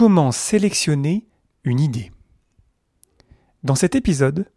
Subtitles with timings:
[0.00, 1.28] comment sélectionner
[1.62, 2.10] une idée.
[3.64, 4.50] Dans cet épisode,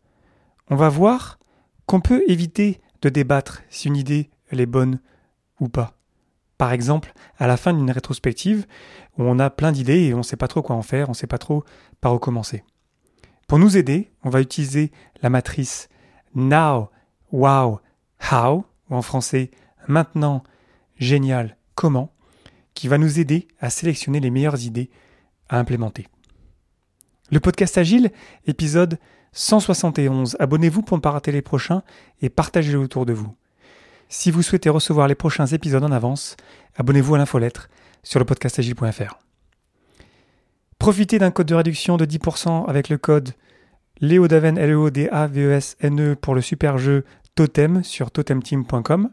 [0.69, 1.38] on va voir
[1.85, 5.01] qu'on peut éviter de débattre si une idée est bonne
[5.59, 5.98] ou pas.
[6.58, 8.66] Par exemple, à la fin d'une rétrospective
[9.18, 11.11] où on a plein d'idées et on ne sait pas trop quoi en faire, on
[11.11, 11.66] ne sait pas trop
[12.00, 12.64] par où commencer.
[13.50, 15.89] Pour nous aider, on va utiliser la matrice
[16.36, 16.89] Now,
[17.34, 17.82] Wow,
[18.32, 19.52] How, ou en français
[19.89, 20.41] Maintenant,
[20.96, 22.14] Génial, Comment,
[22.75, 24.89] qui va nous aider à sélectionner les meilleures idées
[25.50, 26.07] à implémenter.
[27.32, 28.11] Le podcast Agile,
[28.46, 29.00] épisode
[29.32, 30.38] 171.
[30.39, 31.84] Abonnez-vous pour ne pas rater les prochains
[32.22, 33.36] et partagez-le autour de vous.
[34.10, 36.38] Si vous souhaitez recevoir les prochains épisodes en avance,
[36.76, 37.70] abonnez-vous à l'infolettre
[38.04, 39.20] sur le podcastagile.fr.
[40.78, 43.32] Profitez d'un code de réduction de 10% avec le code
[44.02, 49.10] LEODAVEN, l e -E pour le super jeu Totem sur totemteam.com.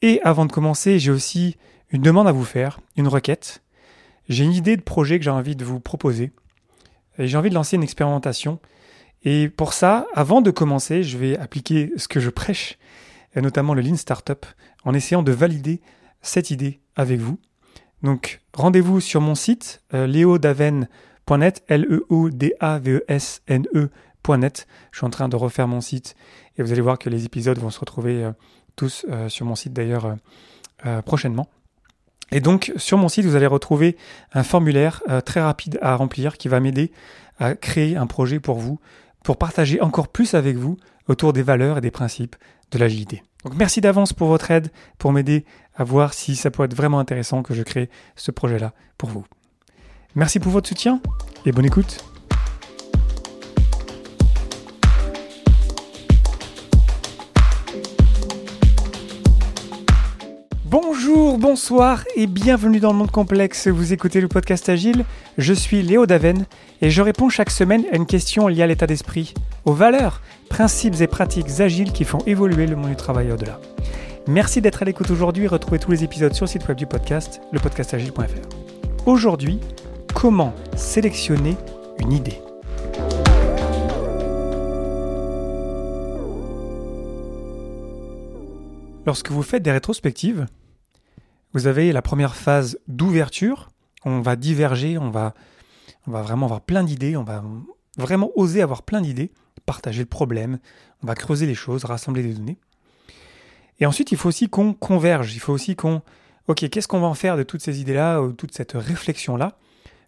[0.00, 1.56] Et avant de commencer, j'ai aussi
[1.90, 3.62] une demande à vous faire, une requête.
[4.28, 6.32] J'ai une idée de projet que j'ai envie de vous proposer.
[7.18, 8.60] Et j'ai envie de lancer une expérimentation.
[9.24, 12.78] Et pour ça, avant de commencer, je vais appliquer ce que je prêche,
[13.36, 14.46] notamment le Lean Startup,
[14.84, 15.80] en essayant de valider
[16.22, 17.38] cette idée avec vous.
[18.02, 24.66] Donc, rendez-vous sur mon site, euh, leodaven.net, L-E-O-D-A-V-E-S-N-E.net.
[24.90, 26.16] Je suis en train de refaire mon site
[26.56, 28.32] et vous allez voir que les épisodes vont se retrouver euh,
[28.74, 30.16] tous euh, sur mon site d'ailleurs
[31.04, 31.46] prochainement.
[32.32, 33.96] Et donc, sur mon site, vous allez retrouver
[34.32, 36.90] un formulaire euh, très rapide à remplir qui va m'aider
[37.38, 38.80] à créer un projet pour vous,
[39.22, 40.76] pour partager encore plus avec vous
[41.08, 42.36] autour des valeurs et des principes
[42.70, 43.22] de l'agilité.
[43.44, 45.44] Donc, merci d'avance pour votre aide, pour m'aider
[45.74, 49.24] à voir si ça peut être vraiment intéressant que je crée ce projet-là pour vous.
[50.14, 51.00] Merci pour votre soutien
[51.44, 52.11] et bonne écoute.
[61.52, 63.68] Bonsoir et bienvenue dans le monde complexe.
[63.68, 65.04] Vous écoutez le podcast Agile.
[65.36, 66.46] Je suis Léo Daven
[66.80, 69.34] et je réponds chaque semaine à une question liée à l'état d'esprit,
[69.66, 73.60] aux valeurs, principes et pratiques agiles qui font évoluer le monde du travail au-delà.
[74.26, 76.86] Merci d'être à l'écoute aujourd'hui et retrouvez tous les épisodes sur le site web du
[76.86, 79.04] podcast, lepodcastagile.fr.
[79.04, 79.60] Aujourd'hui,
[80.14, 81.58] comment sélectionner
[81.98, 82.40] une idée?
[89.04, 90.46] Lorsque vous faites des rétrospectives,
[91.52, 93.70] vous avez la première phase d'ouverture.
[94.04, 95.34] On va diverger, on va,
[96.06, 97.44] on va vraiment avoir plein d'idées, on va
[97.96, 99.30] vraiment oser avoir plein d'idées,
[99.66, 100.58] partager le problème,
[101.02, 102.58] on va creuser les choses, rassembler des données.
[103.80, 106.02] Et ensuite, il faut aussi qu'on converge, il faut aussi qu'on...
[106.48, 109.56] Ok, qu'est-ce qu'on va en faire de toutes ces idées-là, ou toute cette réflexion-là?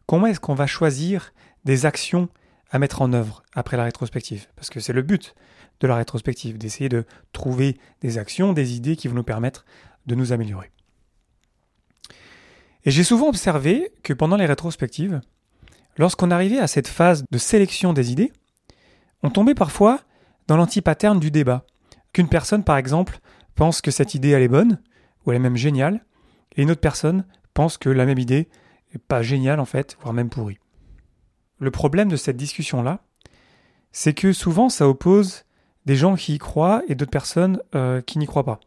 [0.06, 1.32] Comment est-ce qu'on va choisir
[1.64, 2.28] des actions
[2.70, 4.48] à mettre en œuvre après la rétrospective?
[4.56, 5.34] Parce que c'est le but
[5.80, 9.64] de la rétrospective, d'essayer de trouver des actions, des idées qui vont nous permettre
[10.06, 10.70] de nous améliorer.
[12.84, 15.20] Et j'ai souvent observé que pendant les rétrospectives,
[15.96, 18.32] lorsqu'on arrivait à cette phase de sélection des idées,
[19.22, 20.00] on tombait parfois
[20.48, 21.64] dans l'anti-pattern du débat.
[22.12, 23.20] Qu'une personne, par exemple,
[23.54, 24.80] pense que cette idée elle est bonne,
[25.24, 26.04] ou elle est même géniale,
[26.56, 27.24] et une autre personne
[27.54, 28.48] pense que la même idée
[28.92, 30.58] n'est pas géniale en fait, voire même pourrie.
[31.58, 33.00] Le problème de cette discussion-là,
[33.92, 35.44] c'est que souvent ça oppose
[35.86, 38.60] des gens qui y croient et d'autres personnes euh, qui n'y croient pas,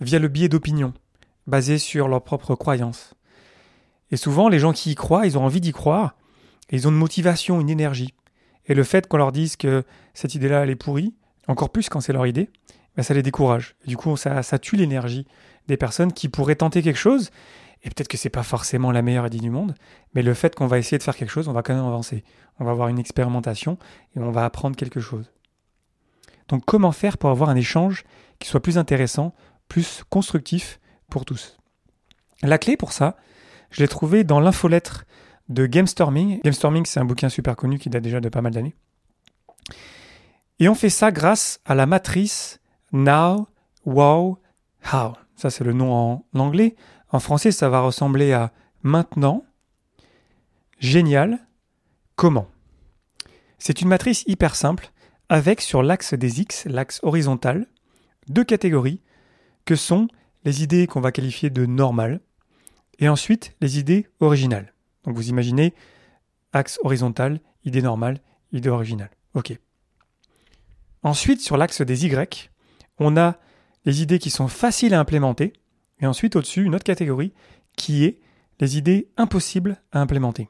[0.00, 0.92] via le biais d'opinion,
[1.46, 3.14] basé sur leurs propres croyances.
[4.10, 6.16] Et souvent, les gens qui y croient, ils ont envie d'y croire,
[6.70, 8.14] et ils ont une motivation, une énergie.
[8.66, 9.84] Et le fait qu'on leur dise que
[10.14, 11.14] cette idée-là, elle est pourrie,
[11.48, 12.50] encore plus quand c'est leur idée,
[12.96, 13.74] ben ça les décourage.
[13.86, 15.26] du coup, ça, ça tue l'énergie
[15.66, 17.30] des personnes qui pourraient tenter quelque chose,
[17.82, 19.74] et peut-être que c'est pas forcément la meilleure idée du monde,
[20.14, 22.24] mais le fait qu'on va essayer de faire quelque chose, on va quand même avancer.
[22.58, 23.78] On va avoir une expérimentation
[24.16, 25.30] et on va apprendre quelque chose.
[26.48, 28.04] Donc comment faire pour avoir un échange
[28.38, 29.34] qui soit plus intéressant,
[29.68, 31.58] plus constructif pour tous?
[32.42, 33.16] La clé pour ça,
[33.74, 35.04] je l'ai trouvé dans l'infolettre
[35.48, 36.40] de Gamestorming.
[36.44, 38.76] Gamestorming, c'est un bouquin super connu qui date déjà de pas mal d'années.
[40.60, 42.60] Et on fait ça grâce à la matrice
[42.92, 43.48] Now,
[43.84, 44.38] Wow,
[44.92, 45.14] How.
[45.34, 46.76] Ça, c'est le nom en anglais.
[47.10, 48.52] En français, ça va ressembler à
[48.84, 49.44] maintenant,
[50.78, 51.40] génial,
[52.14, 52.46] comment?
[53.58, 54.92] C'est une matrice hyper simple
[55.28, 57.66] avec sur l'axe des X, l'axe horizontal,
[58.28, 59.00] deux catégories
[59.64, 60.06] que sont
[60.44, 62.20] les idées qu'on va qualifier de normales,
[62.98, 64.72] et ensuite, les idées originales.
[65.04, 65.74] Donc vous imaginez
[66.52, 68.20] axe horizontal, idée normale,
[68.52, 69.10] idée originale.
[69.34, 69.58] OK.
[71.02, 72.50] Ensuite, sur l'axe des Y,
[72.98, 73.36] on a
[73.84, 75.52] les idées qui sont faciles à implémenter.
[76.00, 77.32] Et ensuite, au-dessus, une autre catégorie
[77.76, 78.20] qui est
[78.60, 80.48] les idées impossibles à implémenter.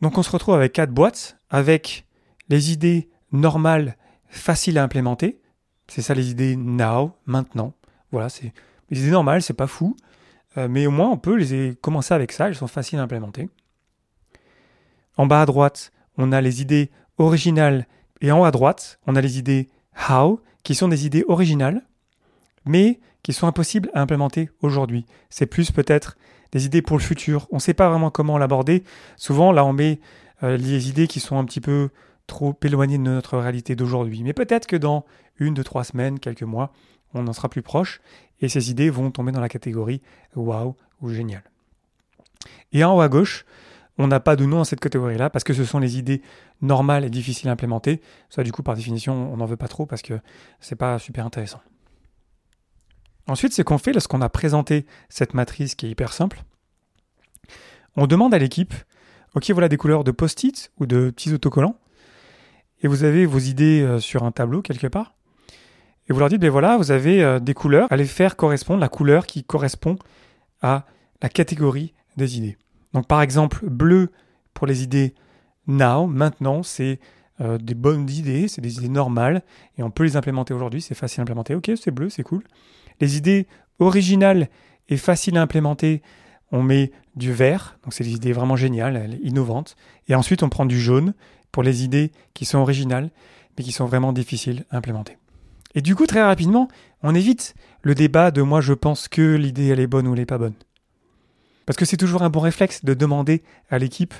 [0.00, 2.06] Donc on se retrouve avec quatre boîtes, avec
[2.48, 3.96] les idées normales,
[4.28, 5.40] faciles à implémenter.
[5.88, 7.74] C'est ça les idées now, maintenant.
[8.10, 8.52] Voilà, c'est
[8.90, 9.96] les idées normales, c'est pas fou.
[10.56, 13.48] Euh, mais au moins, on peut les commencer avec ça, elles sont faciles à implémenter.
[15.16, 17.86] En bas à droite, on a les idées originales
[18.20, 19.68] et en haut à droite, on a les idées
[20.08, 21.82] how, qui sont des idées originales,
[22.64, 25.06] mais qui sont impossibles à implémenter aujourd'hui.
[25.30, 26.16] C'est plus peut-être
[26.52, 27.48] des idées pour le futur.
[27.50, 28.84] On ne sait pas vraiment comment l'aborder.
[29.16, 30.00] Souvent, là, on met
[30.42, 31.90] euh, les idées qui sont un petit peu
[32.26, 34.22] trop éloignées de notre réalité d'aujourd'hui.
[34.22, 35.04] Mais peut-être que dans
[35.38, 36.72] une, deux, trois semaines, quelques mois,
[37.14, 38.00] on en sera plus proche
[38.40, 40.02] et ces idées vont tomber dans la catégorie
[40.36, 41.42] wow ou génial.
[42.72, 43.44] Et en haut à gauche,
[43.98, 46.22] on n'a pas de nom dans cette catégorie-là parce que ce sont les idées
[46.60, 48.00] normales et difficiles à implémenter.
[48.28, 50.20] Ça, du coup, par définition, on n'en veut pas trop parce que
[50.60, 51.60] c'est pas super intéressant.
[53.26, 56.42] Ensuite, ce qu'on fait lorsqu'on a présenté cette matrice qui est hyper simple,
[57.96, 58.74] on demande à l'équipe,
[59.34, 61.78] ok, voilà des couleurs de post-it ou de petits autocollants,
[62.82, 65.14] et vous avez vos idées euh, sur un tableau quelque part,
[66.08, 68.88] et vous leur dites, ben voilà, vous avez euh, des couleurs, allez faire correspondre la
[68.88, 69.96] couleur qui correspond
[70.60, 70.84] à
[71.22, 72.58] la catégorie des idées.
[72.92, 74.10] Donc par exemple, bleu
[74.52, 75.14] pour les idées
[75.66, 77.00] now, maintenant, c'est
[77.40, 79.42] euh, des bonnes idées, c'est des idées normales,
[79.78, 82.44] et on peut les implémenter aujourd'hui, c'est facile à implémenter, ok, c'est bleu, c'est cool.
[83.00, 83.46] Les idées
[83.78, 84.48] originales
[84.88, 86.02] et faciles à implémenter,
[86.52, 89.74] on met du vert, donc c'est des idées vraiment géniales, innovantes,
[90.08, 91.14] et ensuite on prend du jaune
[91.50, 93.10] pour les idées qui sont originales,
[93.56, 95.16] mais qui sont vraiment difficiles à implémenter.
[95.74, 96.68] Et du coup, très rapidement,
[97.02, 100.20] on évite le débat de moi je pense que l'idée elle est bonne ou elle
[100.20, 100.54] n'est pas bonne.
[101.66, 104.14] Parce que c'est toujours un bon réflexe de demander à l'équipe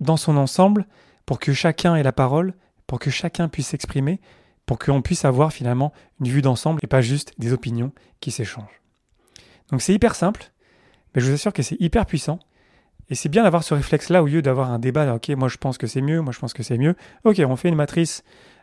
[0.00, 0.86] dans son ensemble
[1.26, 2.54] pour que chacun ait la parole,
[2.86, 4.20] pour que chacun puisse s'exprimer,
[4.66, 8.80] pour qu'on puisse avoir finalement une vue d'ensemble et pas juste des opinions qui s'échangent.
[9.70, 10.50] Donc c'est hyper simple,
[11.14, 12.38] mais je vous assure que c'est hyper puissant.
[13.08, 15.78] Et c'est bien d'avoir ce réflexe-là au lieu d'avoir un débat, ok, moi je pense
[15.78, 16.94] que c'est mieux, moi je pense que c'est mieux.
[17.24, 18.22] Ok, on fait une matrice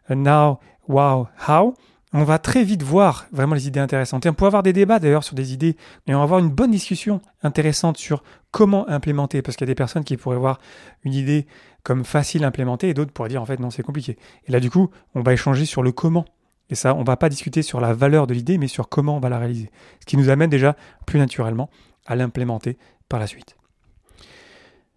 [0.10, 1.74] uh, now, wow, how
[2.13, 4.25] on va très vite voir vraiment les idées intéressantes.
[4.25, 5.75] Et on peut avoir des débats d'ailleurs sur des idées,
[6.07, 9.71] et on va avoir une bonne discussion intéressante sur comment implémenter, parce qu'il y a
[9.71, 10.59] des personnes qui pourraient voir
[11.04, 11.48] une idée
[11.83, 14.18] comme facile à implémenter, et d'autres pourraient dire en fait non, c'est compliqué.
[14.45, 16.25] Et là du coup, on va échanger sur le comment.
[16.69, 19.19] Et ça, on va pas discuter sur la valeur de l'idée, mais sur comment on
[19.19, 19.71] va la réaliser.
[20.01, 20.75] Ce qui nous amène déjà
[21.06, 21.69] plus naturellement
[22.06, 22.77] à l'implémenter
[23.07, 23.56] par la suite.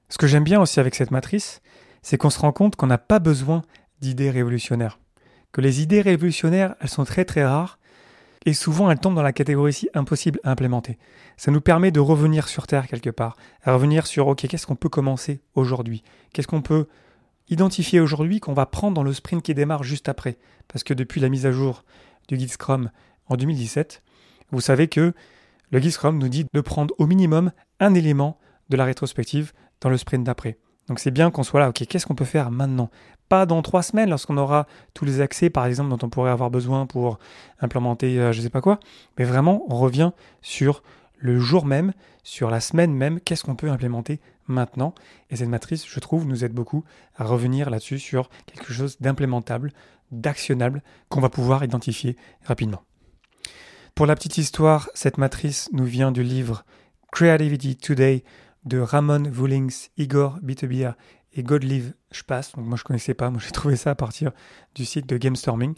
[0.09, 1.62] Ce que j'aime bien aussi avec cette matrice,
[2.03, 3.62] c'est qu'on se rend compte qu'on n'a pas besoin
[4.01, 4.99] d'idées révolutionnaires
[5.52, 7.79] que les idées révolutionnaires, elles sont très très rares
[8.47, 10.99] et souvent elles tombent dans la catégorie ici impossible à implémenter.
[11.37, 14.76] Ça nous permet de revenir sur Terre quelque part, à revenir sur ok, qu'est-ce qu'on
[14.76, 16.02] peut commencer aujourd'hui?
[16.32, 16.87] Qu'est-ce qu'on peut
[17.49, 20.38] identifier aujourd'hui qu'on va prendre dans le sprint qui démarre juste après?
[20.69, 21.85] Parce que depuis la mise à jour
[22.29, 22.91] du guide Scrum
[23.26, 24.02] en 2017,
[24.52, 25.12] vous savez que
[25.70, 28.38] le guide Scrum nous dit de prendre au minimum un élément
[28.69, 30.58] de la rétrospective dans le sprint d'après.
[30.91, 32.91] Donc c'est bien qu'on soit là, ok, qu'est-ce qu'on peut faire maintenant?
[33.29, 36.51] Pas dans trois semaines lorsqu'on aura tous les accès, par exemple, dont on pourrait avoir
[36.51, 37.21] besoin pour
[37.61, 38.81] implémenter je euh, je sais pas quoi,
[39.17, 40.11] mais vraiment on revient
[40.43, 40.83] sur
[41.17, 41.93] le jour même,
[42.25, 44.93] sur la semaine même, qu'est-ce qu'on peut implémenter maintenant?
[45.31, 46.83] Et cette matrice, je trouve, nous aide beaucoup
[47.15, 49.71] à revenir là-dessus sur quelque chose d'implémentable,
[50.11, 52.17] d'actionnable, qu'on va pouvoir identifier
[52.47, 52.83] rapidement.
[53.95, 56.65] Pour la petite histoire, cette matrice nous vient du livre
[57.13, 58.25] Creativity Today
[58.65, 60.97] de Ramon Vullings, Igor Bitebia
[61.33, 62.53] et Godlive Spass.
[62.53, 64.33] Donc moi je connaissais pas, moi j'ai trouvé ça à partir
[64.75, 65.75] du site de Gamestorming.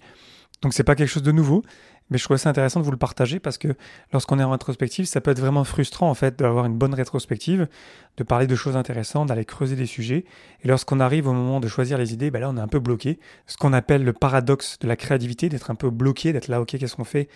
[0.62, 1.62] Donc c'est pas quelque chose de nouveau,
[2.10, 3.68] mais je trouvais ça intéressant de vous le partager parce que
[4.12, 7.68] lorsqu'on est en rétrospective, ça peut être vraiment frustrant en fait d'avoir une bonne rétrospective,
[8.16, 10.24] de parler de choses intéressantes, d'aller creuser des sujets.
[10.62, 12.80] Et lorsqu'on arrive au moment de choisir les idées, ben là on est un peu
[12.80, 13.18] bloqué.
[13.46, 16.76] Ce qu'on appelle le paradoxe de la créativité, d'être un peu bloqué, d'être là, ok,
[16.78, 17.28] qu'est-ce qu'on fait?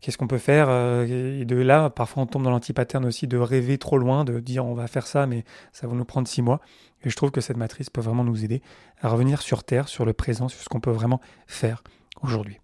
[0.00, 0.68] Qu'est-ce qu'on peut faire?
[0.70, 4.40] Euh, Et de là, parfois on tombe dans l'anti-pattern aussi de rêver trop loin, de
[4.40, 6.60] dire on va faire ça, mais ça va nous prendre six mois.
[7.02, 8.62] Et je trouve que cette matrice peut vraiment nous aider
[9.02, 11.82] à revenir sur Terre, sur le présent, sur ce qu'on peut vraiment faire
[12.22, 12.60] aujourd'hui.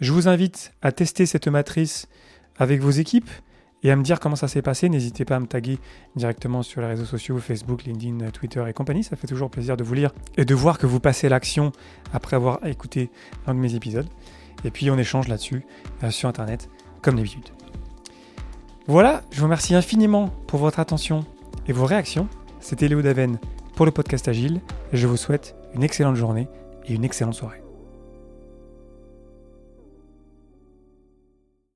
[0.00, 2.08] Je vous invite à tester cette matrice
[2.58, 3.28] avec vos équipes
[3.82, 4.88] et à me dire comment ça s'est passé.
[4.88, 5.78] N'hésitez pas à me taguer
[6.16, 9.04] directement sur les réseaux sociaux, Facebook, LinkedIn, Twitter et compagnie.
[9.04, 11.72] Ça fait toujours plaisir de vous lire et de voir que vous passez l'action
[12.14, 13.10] après avoir écouté
[13.46, 14.08] un de mes épisodes.
[14.64, 15.64] Et puis on échange là-dessus
[16.02, 16.70] euh, sur Internet,
[17.02, 17.48] comme d'habitude.
[18.86, 21.24] Voilà, je vous remercie infiniment pour votre attention
[21.68, 22.26] et vos réactions.
[22.60, 23.38] C'était Léo Daven
[23.76, 24.60] pour le podcast Agile
[24.92, 26.48] je vous souhaite une excellente journée
[26.86, 27.62] et une excellente soirée.